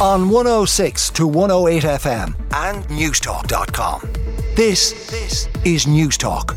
[0.00, 4.00] on 106 to 108 FM and Newstalk.com.
[4.56, 6.56] This, this is Newstalk.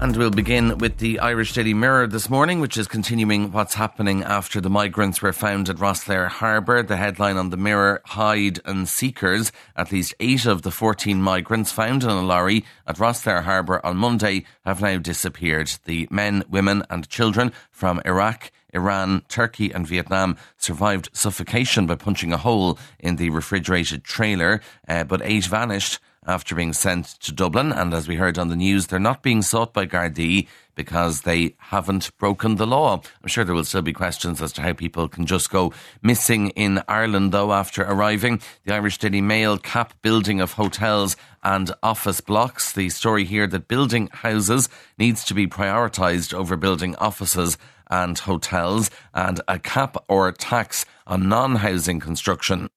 [0.00, 4.22] And we'll begin with the Irish Daily Mirror this morning, which is continuing what's happening
[4.22, 6.82] after the migrants were found at Rosslare Harbour.
[6.84, 9.50] The headline on the Mirror Hide and Seekers.
[9.76, 13.96] At least eight of the 14 migrants found in a lorry at Rosslare Harbour on
[13.96, 15.72] Monday have now disappeared.
[15.84, 22.32] The men, women, and children from Iraq, Iran, Turkey, and Vietnam survived suffocation by punching
[22.32, 27.72] a hole in the refrigerated trailer, uh, but eight vanished after being sent to Dublin.
[27.72, 31.56] And as we heard on the news, they're not being sought by Gardaí because they
[31.58, 33.00] haven't broken the law.
[33.22, 36.50] I'm sure there will still be questions as to how people can just go missing
[36.50, 38.40] in Ireland, though, after arriving.
[38.64, 42.72] The Irish Daily Mail cap building of hotels and office blocks.
[42.72, 44.68] The story here that building houses
[44.98, 47.58] needs to be prioritised over building offices
[47.90, 52.70] and hotels, and a cap or tax on non housing construction.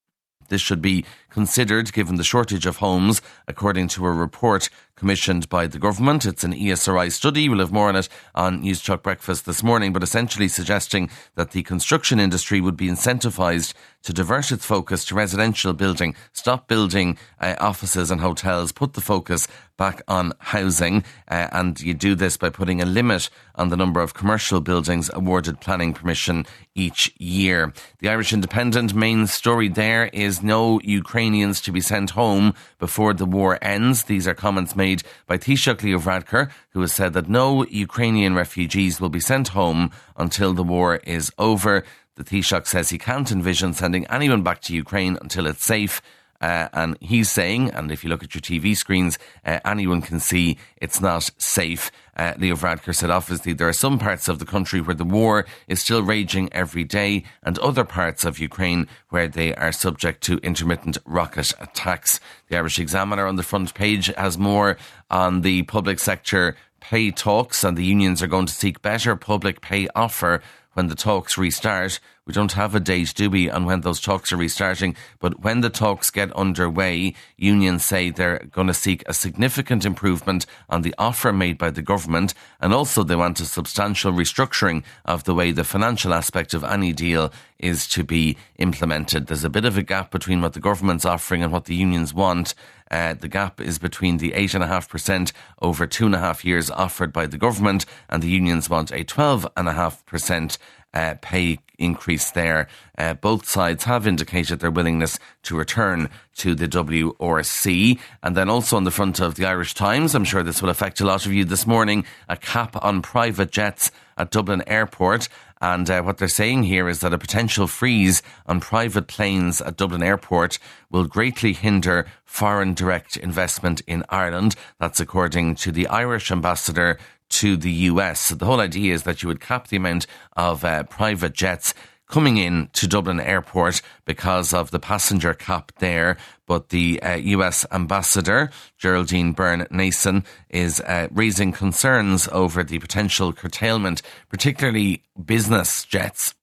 [0.48, 5.66] This should be considered given the shortage of homes, according to a report commissioned by
[5.66, 6.24] the government.
[6.24, 7.48] It's an ESRI study.
[7.48, 11.62] We'll have more on it on Newstalk Breakfast this morning, but essentially suggesting that the
[11.62, 17.56] construction industry would be incentivised to divert its focus to residential building, stop building uh,
[17.58, 22.48] offices and hotels, put the focus back on housing, uh, and you do this by
[22.48, 27.72] putting a limit on the number of commercial buildings awarded planning permission each year.
[28.00, 33.26] The Irish Independent main story there is no Ukrainians to be sent home before the
[33.26, 34.04] war ends.
[34.04, 34.93] These are comments made
[35.26, 40.52] by Taoiseach Leo who has said that no Ukrainian refugees will be sent home until
[40.52, 41.84] the war is over.
[42.16, 46.00] The Taoiseach says he can't envision sending anyone back to Ukraine until it's safe.
[46.40, 50.20] Uh, and he's saying, and if you look at your TV screens, uh, anyone can
[50.20, 51.90] see it's not safe.
[52.16, 55.46] Uh, Leo Varadkar said, obviously, there are some parts of the country where the war
[55.68, 60.38] is still raging every day, and other parts of Ukraine where they are subject to
[60.38, 62.20] intermittent rocket attacks.
[62.48, 64.76] The Irish Examiner on the front page has more
[65.10, 69.60] on the public sector pay talks, and the unions are going to seek better public
[69.60, 70.42] pay offer
[70.74, 71.98] when the talks restart.
[72.26, 74.96] We don't have a date, do we, on when those talks are restarting?
[75.18, 80.46] But when the talks get underway, unions say they're going to seek a significant improvement
[80.70, 82.32] on the offer made by the government.
[82.60, 86.94] And also, they want a substantial restructuring of the way the financial aspect of any
[86.94, 89.26] deal is to be implemented.
[89.26, 92.14] There's a bit of a gap between what the government's offering and what the unions
[92.14, 92.54] want.
[92.90, 97.26] Uh, the gap is between the 8.5% over two and a half years offered by
[97.26, 100.58] the government, and the unions want a 12.5%
[100.94, 102.68] uh, pay increase there.
[102.96, 107.98] Uh, both sides have indicated their willingness to return to the WRC.
[108.22, 111.00] And then also on the front of the Irish Times, I'm sure this will affect
[111.00, 115.28] a lot of you this morning, a cap on private jets at Dublin Airport.
[115.60, 119.76] And uh, what they're saying here is that a potential freeze on private planes at
[119.76, 120.58] Dublin Airport
[120.90, 124.56] will greatly hinder foreign direct investment in Ireland.
[124.78, 126.98] That's according to the Irish ambassador
[127.34, 128.20] to the US.
[128.20, 130.06] So the whole idea is that you would cap the amount
[130.36, 131.74] of uh, private jets
[132.08, 136.16] coming in to Dublin Airport because of the passenger cap there.
[136.46, 143.32] But the uh, US ambassador, Geraldine Byrne Nason, is uh, raising concerns over the potential
[143.32, 146.34] curtailment, particularly business jets.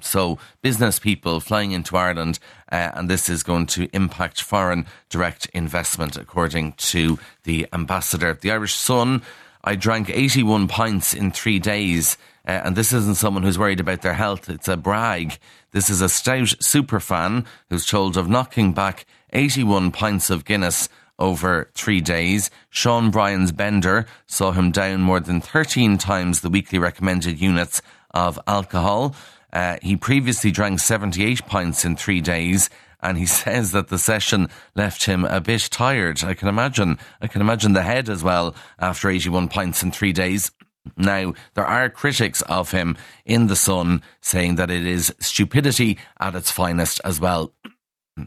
[0.00, 2.38] So, business people flying into Ireland,
[2.70, 8.38] uh, and this is going to impact foreign direct investment, according to the ambassador.
[8.40, 9.22] The Irish Sun
[9.64, 12.16] I drank 81 pints in three days.
[12.46, 14.48] Uh, and this isn't someone who's worried about their health.
[14.48, 15.38] It's a brag.
[15.72, 20.88] This is a stout super fan who's told of knocking back 81 pints of Guinness
[21.18, 22.50] over three days.
[22.70, 27.82] Sean Bryan's bender saw him down more than 13 times the weekly recommended units
[28.12, 29.14] of alcohol.
[29.52, 34.48] Uh, he previously drank 78 pints in three days and he says that the session
[34.74, 36.24] left him a bit tired.
[36.24, 36.98] I can imagine.
[37.20, 40.50] I can imagine the head as well after 81 pints in three days.
[40.96, 46.34] Now, there are critics of him in The Sun saying that it is stupidity at
[46.34, 47.52] its finest as well.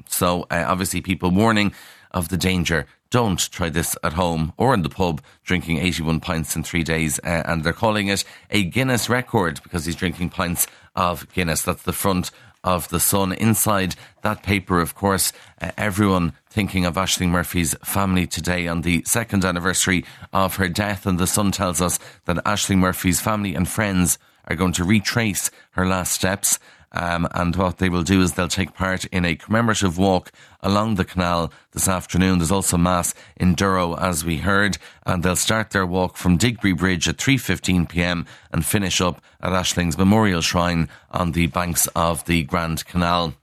[0.08, 1.74] So, uh, obviously, people warning
[2.12, 2.86] of the danger.
[3.10, 7.20] Don't try this at home or in the pub, drinking 81 pints in three days.
[7.20, 11.64] Uh, and they're calling it a Guinness record because he's drinking pints of Guinness.
[11.64, 12.32] That's the front
[12.64, 13.34] of the Sun.
[13.34, 19.04] Inside that paper, of course, uh, everyone thinking of Ashling Murphy's family today on the
[19.06, 21.06] second anniversary of her death.
[21.06, 25.50] And the Sun tells us that Ashling Murphy's family and friends are going to retrace
[25.72, 26.60] her last steps
[26.94, 30.96] um, and what they will do is they'll take part in a commemorative walk along
[30.96, 32.40] the canal this afternoon.
[32.40, 36.74] There's also mass in Durrow, as we heard, and they'll start their walk from Digby
[36.74, 38.26] Bridge at 3:15 p.m.
[38.52, 43.36] and finish up at Ashling's Memorial Shrine on the banks of the Grand Canal.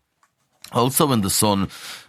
[0.73, 1.69] Also in the Sun,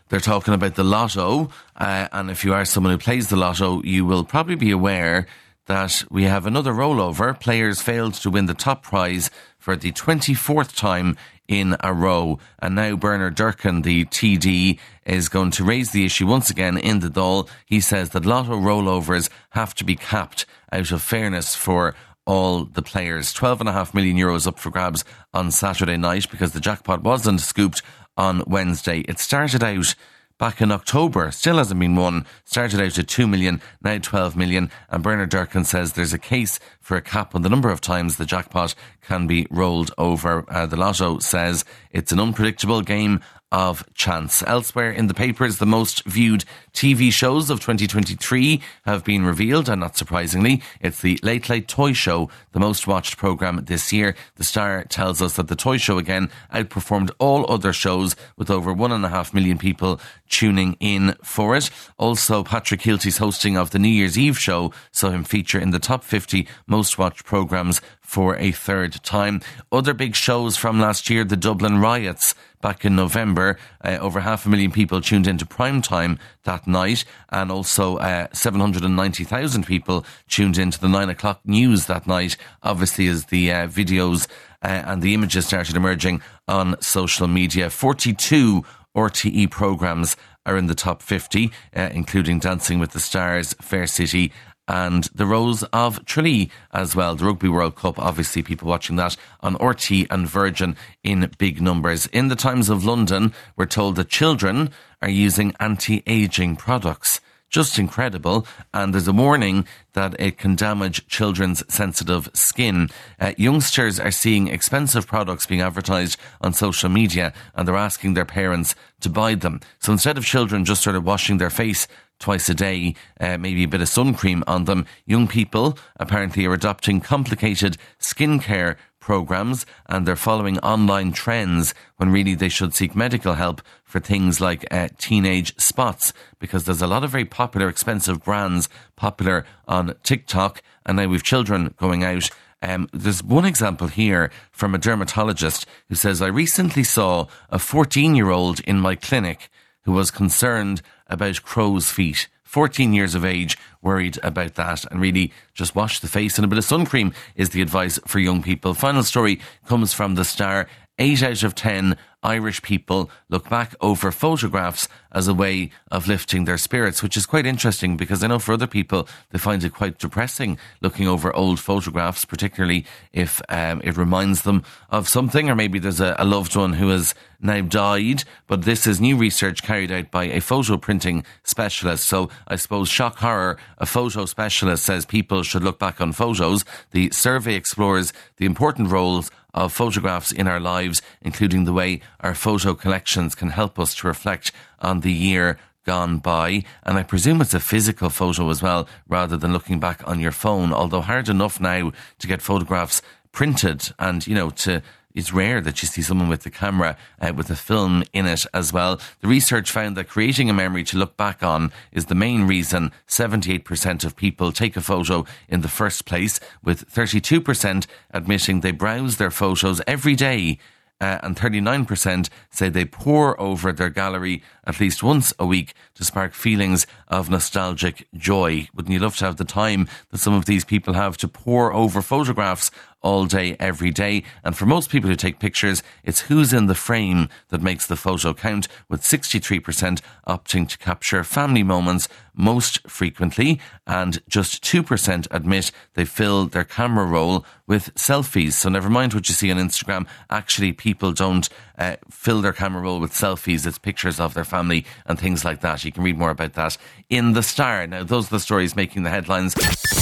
[0.09, 1.49] they're talking about the lotto.
[1.75, 5.27] Uh, and if you are someone who plays the lotto, you will probably be aware
[5.69, 7.39] that we have another rollover.
[7.39, 9.29] Players failed to win the top prize
[9.59, 11.15] for the 24th time
[11.47, 12.39] in a row.
[12.57, 17.01] And now Bernard Durkan, the TD, is going to raise the issue once again in
[17.01, 17.47] the Dáil.
[17.67, 21.93] He says that lotto rollovers have to be capped out of fairness for
[22.25, 23.31] all the players.
[23.31, 25.05] 12.5 million euros up for grabs
[25.35, 27.83] on Saturday night because the jackpot wasn't scooped
[28.17, 29.01] on Wednesday.
[29.01, 29.93] It started out
[30.39, 31.29] back in October.
[31.29, 32.25] Still hasn't been won.
[32.45, 34.71] Started out at 2 million, now 12 million.
[34.89, 38.17] And Bernard Durkan says there's a case for a cap on the number of times
[38.17, 40.45] the jackpot can be rolled over.
[40.49, 43.19] Uh, the Lotto says it's an unpredictable game
[43.51, 44.43] of chance.
[44.43, 49.81] Elsewhere in the papers, the most viewed TV shows of 2023 have been revealed, and
[49.81, 54.15] not surprisingly, it's the Late Late Toy Show, the most watched programme this year.
[54.35, 58.71] The Star tells us that the Toy Show again outperformed all other shows with over
[58.71, 59.99] one and a half million people
[60.29, 61.69] tuning in for it.
[61.97, 65.79] Also, Patrick Kielty's hosting of the New Year's Eve show saw him feature in the
[65.79, 69.39] top 50 most watched programmes for a third time.
[69.71, 73.57] Other big shows from last year, the Dublin riots back in November.
[73.83, 78.27] Uh, over half a million people tuned into prime time that night, and also uh,
[78.33, 82.37] 790,000 people tuned into the nine o'clock news that night.
[82.63, 84.27] Obviously, as the uh, videos
[84.63, 88.63] uh, and the images started emerging on social media, 42
[88.95, 94.31] RTE programs are in the top 50, uh, including Dancing with the Stars, Fair City,
[94.69, 97.15] and the Rose of Tralee as well.
[97.15, 102.05] The Rugby World Cup, obviously, people watching that on RTE and Virgin in big numbers.
[102.07, 104.69] In the Times of London, we're told that children
[105.01, 107.19] are using anti aging products.
[107.49, 108.45] Just incredible.
[108.71, 112.89] And there's a warning that it can damage children's sensitive skin.
[113.19, 118.25] Uh, youngsters are seeing expensive products being advertised on social media and they're asking their
[118.25, 119.61] parents to buy them.
[119.79, 121.87] So instead of children just sort of washing their face
[122.19, 124.85] twice a day, uh, maybe a bit of sun cream on them.
[125.05, 132.35] Young people apparently are adopting complicated skincare programs and they're following online trends when really
[132.35, 137.03] they should seek medical help for things like uh, teenage spots because there's a lot
[137.03, 142.29] of very popular expensive brands popular on TikTok and now we've children going out
[142.61, 148.15] um, there's one example here from a dermatologist who says, I recently saw a 14
[148.15, 149.49] year old in my clinic
[149.89, 152.27] who was concerned about crow's feet.
[152.43, 156.47] 14 years of age, worried about that, and really just wash the face and a
[156.47, 158.75] bit of sun cream is the advice for young people.
[158.75, 160.67] Final story comes from the Star.
[160.99, 166.45] Eight out of 10 Irish people look back over photographs as a way of lifting
[166.45, 169.73] their spirits, which is quite interesting because I know for other people they find it
[169.73, 175.55] quite depressing looking over old photographs, particularly if um, it reminds them of something or
[175.55, 178.23] maybe there's a, a loved one who has now died.
[178.47, 182.05] But this is new research carried out by a photo printing specialist.
[182.07, 186.65] So I suppose shock horror, a photo specialist says people should look back on photos.
[186.91, 192.35] The survey explores the important roles of photographs in our lives, including the way our
[192.35, 196.63] photo collections can help us to reflect on the year gone by.
[196.83, 200.31] And I presume it's a physical photo as well, rather than looking back on your
[200.31, 203.01] phone, although hard enough now to get photographs
[203.31, 204.83] printed and, you know, to
[205.15, 208.45] it's rare that you see someone with the camera uh, with a film in it
[208.53, 208.99] as well.
[209.21, 212.91] The research found that creating a memory to look back on is the main reason
[213.07, 219.17] 78% of people take a photo in the first place, with 32% admitting they browse
[219.17, 220.59] their photos every day
[221.01, 226.05] uh, and 39% say they pore over their gallery at least once a week to
[226.05, 228.69] spark feelings of nostalgic joy.
[228.75, 231.73] Wouldn't you love to have the time that some of these people have to pore
[231.73, 232.69] over photographs
[233.01, 234.23] all day, every day.
[234.43, 237.95] And for most people who take pictures, it's who's in the frame that makes the
[237.95, 245.71] photo count, with 63% opting to capture family moments most frequently, and just 2% admit
[245.93, 248.53] they fill their camera roll with selfies.
[248.53, 251.47] So never mind what you see on Instagram, actually, people don't
[251.77, 253.65] uh, fill their camera roll with selfies.
[253.65, 255.85] It's pictures of their family and things like that.
[255.85, 256.77] You can read more about that
[257.09, 257.87] in The Star.
[257.87, 259.55] Now, those are the stories making the headlines.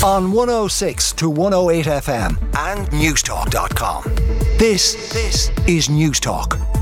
[0.04, 4.04] On 106 to 108 FM and Newstalk.com.
[4.58, 6.77] This, this is Newstalk.